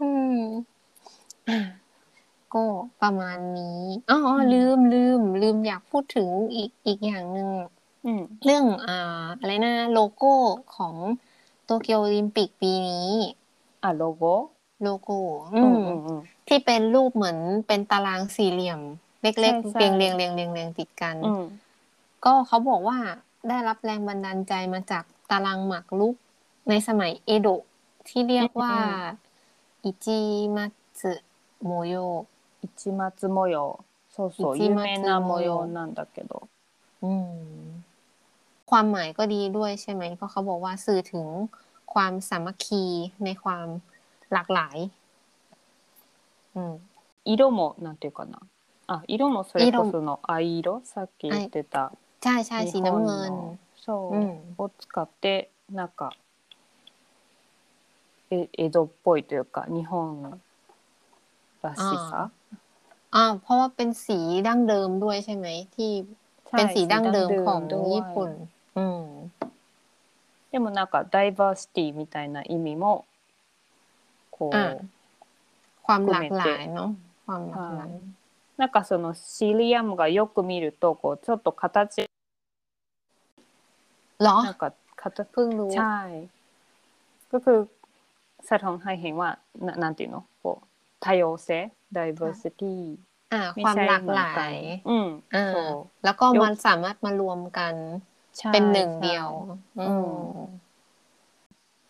[0.00, 0.66] อืม
[2.55, 2.63] ก็
[3.01, 3.81] ประมาณนี้
[4.11, 4.19] อ๋อ
[4.53, 7.49] ลืมลืม ลืมอยากพูดถึงอีกอีกอย่างหนึ่ง
[8.45, 10.33] เรื่องอ่าอะไรนะโลโก้
[10.75, 10.95] ของ
[11.65, 13.09] โตเกียวโอลิมปิกปีนี้
[13.83, 14.33] อะโลโก้
[14.83, 15.17] โลโก้
[16.47, 18.79] ที่เป็นรูปเหมือนเป็นตารางสี่เหลี่ยม
[19.21, 21.15] เล็กๆเรียงเรียงเรียงเรียงเรียงติดกัน
[22.25, 22.97] ก็เขาบอกว่า
[23.49, 26.15] ได้รับแรงบันดาลใจมาจากตารางหมากรุก
[26.69, 27.63] ในสมัยเอโดะ
[28.07, 28.75] ที่เรียกว่า
[29.83, 30.19] อิจิ
[30.55, 31.13] มัตสึ
[31.63, 31.95] โมโย
[32.76, 36.48] 市松模様そうそう市松有名な模様なんだけど
[37.02, 37.84] อืม
[38.66, 41.26] ความหมายก็ดีด้วยใช่ไหมเพราะเขาบอกว่าสื่อถึง
[41.86, 42.84] ความสามัคคี
[43.24, 43.66] ในความ
[44.32, 44.76] หลากหลาย
[46.56, 46.74] อืม
[47.24, 48.38] 色もなんていうかな
[48.86, 56.14] あ色もそれこその藍色さっき言ってた ใช่ใช่สี 日 น้ำ 本 เงิน のそう、うんを使ってなんか
[58.30, 60.40] え江戸っぽいというか日本
[61.62, 62.30] らしさ
[63.16, 65.90] อ่า เพราะว่าเป็นสีดั้งเดิมด้วยใช่ไหม ที่
[66.48, 68.30] ใช่ เป็นสีดั้งเดิมของ ด้วย ญี่ปุ่น
[68.76, 69.06] อืม
[70.52, 73.06] でもなんかダイバーシティみたいな意味も
[74.30, 74.76] こう、 อ่า
[75.86, 76.90] ความหลากหลายเนาะ
[77.26, 77.88] ความหลากหลาย
[78.58, 86.28] なんかそのシリアムがよく見るとこうちょっと形 เหรอ なんか形 เพิ่งรู้ ใช่
[87.32, 87.68] ก็คือ
[88.48, 89.30] สะท้อนให้เห็นว่า
[89.66, 90.66] นะなんていうのこう
[91.00, 92.96] 多様性ダイバーシティ
[93.30, 95.60] อ่า ไม่ ความ ใช่ หลาก เหมื ห อน ลา กัน ย อืม อ่า そう
[96.02, 97.76] แล้วก็ ยก มันสามารถมารวมกัน
[98.38, 99.42] ใช่ เป็นหนึ่งเดียว ใช่
[99.76, 100.72] อืม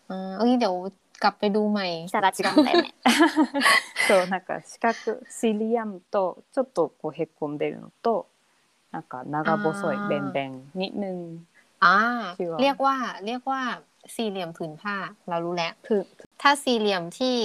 [0.09, 0.75] อ่าเอ้ยเดี๋ยว
[1.21, 2.93] กลับไปดูใหม่ したら違うんだよね。
[4.07, 8.27] そうなんか四角シリアムとちょっとこうへこんでるのと
[8.91, 11.47] なんか長細いあーベンベンนิดนึง
[11.81, 11.87] อ่า
[12.37, 12.95] ชื่อว่า เรียกว่า
[13.25, 13.61] เรียกว่า
[14.15, 14.95] สี่เหลี่ยมผืนผ้า
[15.27, 16.01] เรารู้แล้ว คือ
[16.41, 17.35] ถ้าสี่เหลี่ยมที่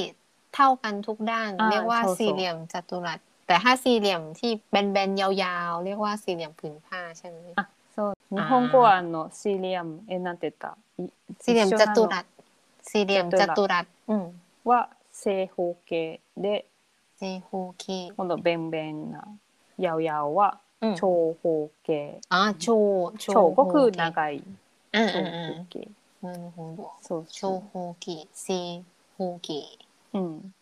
[0.55, 7.63] เท่ากันทุกด้าน อ่า เรียกว่า そうそう สี่เหลี่ยมจัตุรัส แต่ถ้าสี่เหลี่ยมที่แบนๆยาวๆ เรียกว่าสี่เหลี่ยมผืนผ้าใช่ไหม あ
[7.95, 11.09] そう日本語はあのシリアムえなんて言ったい
[11.43, 12.25] สี่เหลี่ยม 一緒 จั な ตุ の รัส
[12.91, 14.27] สี่เหลี่ยมจัตุรัส อืม
[14.65, 16.65] は正方形で
[17.19, 19.25] เจโฮเค 今度ベンベンな
[19.79, 22.67] ヤオヤオは อืม 長方形 อ่าโช
[23.19, 24.45] โช 長ก็คือ โฮเค 長い
[24.93, 25.91] อ่า 長 อ่า 方形
[26.23, 26.59] อ่าโฮ
[27.01, 28.47] そう โช そう โฮเกเซ
[29.17, 29.79] โฮเก
[30.15, 30.53] うん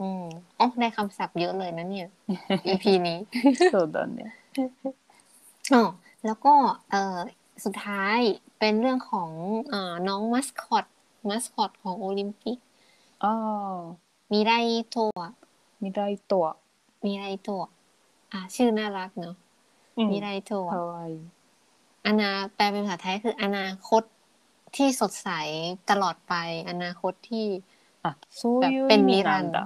[0.00, 0.24] อืม
[0.58, 2.08] อ๋อได้คำศัพท์เยอะเลยนะเนี่ย
[2.66, 3.18] EP นี้
[3.72, 4.20] そうだね
[5.74, 5.82] อ๋อ
[6.26, 6.54] แล้วก็
[6.90, 7.18] เอ่อ
[7.64, 8.18] สุดท้าย
[8.58, 9.30] เป็นเรื่องของ
[9.68, 10.84] เอ่อน้องมัสคอต
[11.28, 12.58] มัสคอตของโอลิมปิก
[13.24, 13.80] ああ
[14.32, 14.52] มีไร
[14.90, 15.32] โตะ
[15.82, 16.46] 未来とは
[17.04, 17.68] มีไรโตะ
[18.32, 19.36] อ่ะชื่อน่ารักเนาะ
[19.98, 21.16] うん มีไรโตะ かわいい
[22.06, 24.02] อนาแปลเป็นภาษาไทยคืออนาคต
[24.76, 25.28] ที่สดใส
[25.90, 26.34] ตลอดไป
[26.70, 27.46] อนาคตที่
[28.04, 28.06] あ
[28.40, 29.58] そういうペン意味ミランなんだ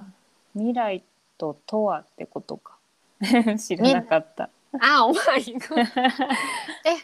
[0.54, 1.02] 未来
[1.38, 2.76] ととはってことか
[3.58, 4.50] 知らなかった
[4.84, 5.74] อ้าว ไม่ก็
[6.84, 6.98] เอ๊ะ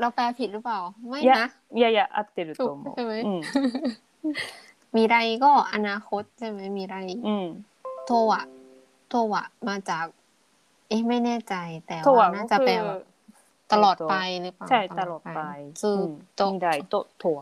[0.00, 3.40] เราแปลผิดหรือเปล่า ไม่ いや นะ いやいや合ってると思うそうだよねうん
[4.96, 6.96] มีไรก็อนาคตใช่ไหมมีไร
[7.28, 7.64] うん
[8.06, 8.42] โทวะ
[9.08, 10.06] โทวะมาจาก
[10.88, 11.54] เอ๊ะไม่แน่ใจ
[11.86, 13.00] แต่ と ว่า は น่า ก็ จะ คื เป็น อ แบบ
[13.72, 15.40] ตลอดไปหรือเปล่า ใช่ตลอดไป
[15.82, 17.38] ซู อืม โตะ 未来ととは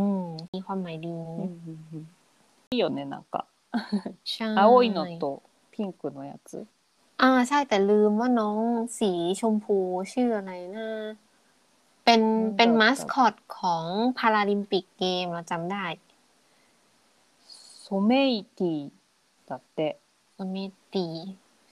[0.00, 2.04] อืมมีความหมายดี うんうんうん
[2.72, 3.44] いいよねなんか
[4.30, 5.42] ใช่ 青いのと
[5.72, 6.66] ピンクのやつ
[7.22, 8.58] อ่าใช่แต่ลืมว่าน้อง
[8.98, 9.76] สีชมพู
[10.12, 10.88] ชื่ออะไรนะ
[12.04, 13.84] เป็น อืม เป็น เดี๋ยว มาสคอตของ
[14.18, 15.86] พาราลิมปิกเกมเราจำได้
[17.84, 18.90] ソメイティ
[19.48, 19.80] だって
[20.34, 20.56] โซเม
[20.92, 21.06] ตี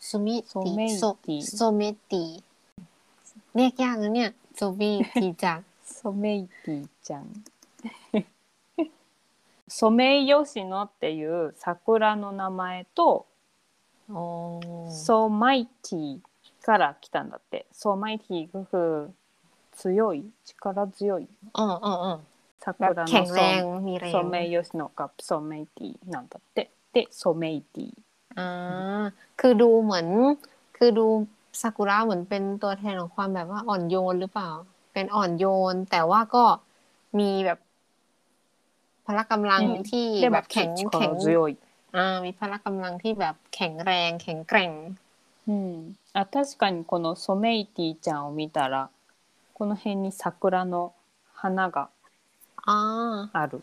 [0.09, 2.25] ซูมิ โซเม ติโซ ติ โซเมติ
[3.55, 4.83] เรียกยากนะเนี่ยโซเม
[5.21, 7.25] ติจัง ソメイティちゃん
[9.71, 13.27] ソメイヨシノっていう桜の名前と
[14.09, 16.19] โอ้ ソマイティ
[16.63, 19.15] から来たんだってソマイティก็คือ
[19.73, 22.21] 強い力強い อ๋ออ๋ออ๋อ
[22.79, 27.93] แบบ 桜の แข็งแรง ソ มีแรง ソメイヨシノกับソメイティなんだってでソメイティ
[28.39, 30.07] อ่าคือดูเหมือน
[30.77, 34.51] คือดูซากุระเหมือนเป็นตัวแทนของความแบบว่าอ่อนโยนหรือเปล่า
[34.93, 36.45] เป็นอ่อนโยน แต่ว่าก็
[37.19, 37.70] มีแบบพ
[39.17, 41.57] ละกำลัง อืม ที่ で แบ も บแข็งแข็ง 力強い
[41.97, 44.73] อ่า มีพละกำลังที่แบบแข็งแรง แข็งแกร่ง
[45.49, 48.91] うん、あ確かにこのソメイティちゃんを見たら
[49.55, 50.93] この辺に桜の
[51.35, 51.89] 花が
[52.67, 53.63] อ่า ある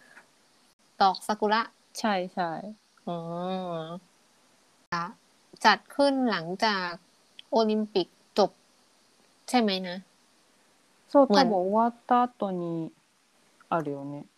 [1.01, 1.61] ดอกซากุระ
[1.99, 2.51] ใช่ใช่
[3.05, 3.99] อ๋อ
[4.93, 5.03] อ่ะ
[5.65, 6.89] จัดขึ้นหลังจาก
[7.51, 8.07] โอลิมปิก
[8.37, 8.51] จบ
[9.49, 9.97] ใช่ไหมนะ
[11.09, 12.91] そうまあ多分終わった後に
[13.69, 14.36] あるよねえ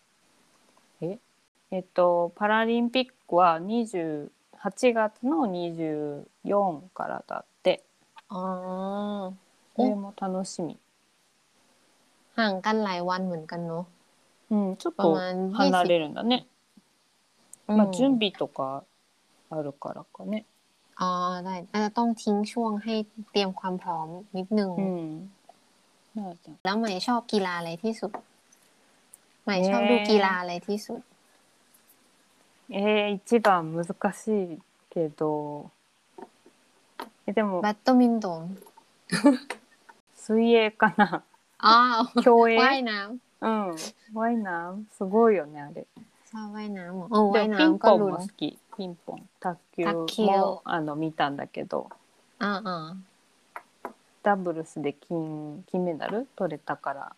[1.71, 4.29] えっとパラリンピックは28
[4.93, 7.83] 月の24からだって
[8.29, 9.33] อ๋อ
[9.75, 10.77] それも楽しみ
[12.37, 13.85] ห่างกันหลายวันเหมือนกันเนาะ
[14.51, 16.47] うんちょっとประมาณ離れるんだね
[17.67, 18.83] うんまあ準備とか
[19.49, 20.45] あるからかね
[21.01, 21.09] อ๋อ
[21.45, 22.95] ได้อาจจะต้องทิ้งช่วงให้
[23.31, 25.31] เตรียมความพร้อมนิดนึง うん
[26.15, 28.11] なあちゃん แล้วใหม่ชอบกีฬาอะไรที่สุด
[29.43, 31.01] ใหม่ชอบ ねえ ดูกีฬาอะไรที่สุด
[32.69, 35.69] えー、一番難しいけど
[37.27, 38.57] えでも แบดมินตัน
[40.15, 41.23] 水泳かな
[41.59, 43.75] อ๋อ 競泳 ว่ายน้ うん
[44.13, 51.89] ワイナーすごいよねあれ ำชอบว่ายน้ำเหรอเออ で ว่าย もピン น้ำก็ ポン ลุ้น も好きピンポン卓球卓球もあの見たんだけど
[52.39, 52.95] อ่าอ่า
[54.23, 57.15] ダブルスで金金メダル取れたから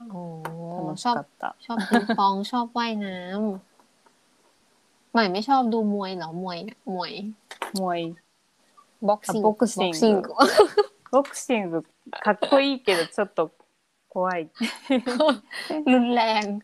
[0.00, 3.73] โอ้ 楽し ชอบ かった ชอบปิงปอง ชอบว่ายน้ำ
[5.14, 6.58] ใหม่ไม่ชอบดูมวยเหรอมวย
[6.94, 7.12] มวย
[7.78, 8.14] もういい
[9.08, 10.14] บ็อกซิ่ง บ็อกซิ่ง ซิ่ง
[11.10, 13.50] ボクシングかっこいいけどち ょっと
[14.08, 14.48] 怖い
[15.86, 16.62] รุนแรง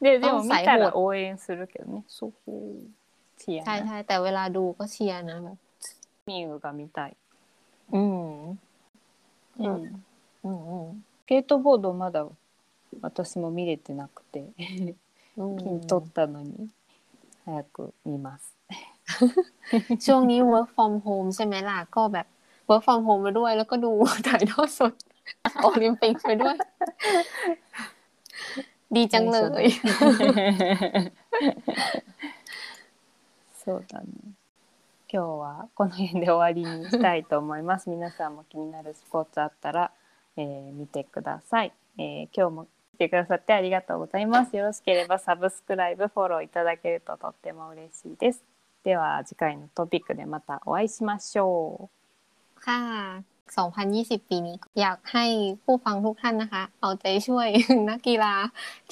[0.00, 2.32] ででも見あ最後たら応援するけどねそう
[3.38, 5.56] チア ใช่ ね ใช่แต่เวลาดูก็เชียร์นะแบบ
[6.26, 7.16] ミングが見たい、
[7.92, 8.58] อืม うん、
[9.58, 9.94] อืม
[10.42, 10.48] อื
[10.90, 12.26] ม スケートボードまだ
[13.00, 14.50] 私も見れてなくて
[15.36, 16.68] อืม 金取ったのに
[17.44, 18.56] 早く見ます
[20.04, 22.26] ช่วงนี้ work from home ใช่ไหมล่ะ ก็แบบ
[22.68, 23.90] work from home ไปด้วย แล้วก็ดู
[24.26, 24.92] ถ่ายทอดสด
[25.62, 26.56] โอลิมปิกไปด้วย
[28.94, 29.64] ดีจังเลย
[33.62, 34.06] そうだね。
[35.08, 37.90] 今日はこの辺で終わりにしたいと思います。
[37.90, 39.90] 皆さんも気になるスポーツあったら、
[40.36, 44.56] えー見てください、えー今日も来 てくださってありがとうございます。
[44.56, 48.44] よろしければサブスクライブ、フォローいただけるととっても嬉しいです。
[48.84, 51.90] では次回のトピックでまたお会いしましょ
[52.60, 55.26] ค่ะ 2020 ปีนี้ อยากให้
[55.64, 57.48] ผู้ฟังทุกท่านนะคะ เอาใจช่วย
[57.88, 58.34] นักกีฬา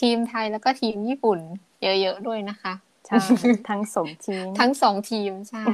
[0.01, 1.39] ทีมไทยแล้วก็ทีมญี่ปุ่น
[1.83, 3.09] เยอะๆด้วยนะคะ う。
[3.09, 3.17] チャ
[3.53, 5.65] ンทั้งสองทีม ทั้งสองทีมใช่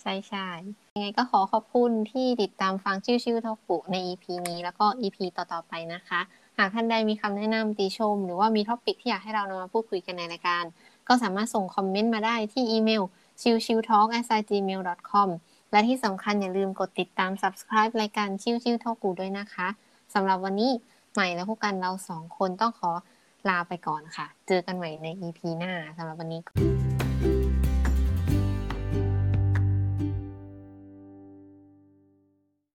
[0.00, 0.48] ใช่ใช่
[0.94, 6.20] ยังไงก็ขอขอบคุณที่ติดตามฟังชื่อชื่อทอกุใน EP นี้แล้วก็ EP ต่อ ๆ ไปนะคะ
[6.57, 10.63] หากท่านใดมีคำแนะนำติชม หรือว่ามี topic ที่อยากให้เรานำมาพูดคุยกันในรายการ
[11.07, 13.03] ก็สามารถส่งคอมเมนต์มาได้ที่อีเมล
[13.41, 14.07] ชิวชิว talk
[14.49, 15.29] gmail com
[15.71, 19.67] และที่สำคัญอย่าลืมกดติดตาม subscribe รายการชิวชิวทอกูด้วยนะคะ
[20.13, 20.71] สำหรับวันนี้
[21.13, 22.91] ใหม่และพวกกันเราสองคนต้องขอ
[23.49, 26.41] ลาไปก่อนค่ะ เจอกันใหม่ใน EP หน้าสำหรับวันนี้